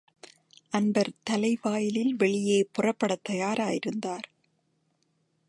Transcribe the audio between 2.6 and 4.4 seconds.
புறப்படத் தயாராயிருந்தார்.